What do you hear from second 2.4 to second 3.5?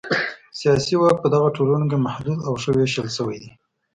او ښه وېشل شوی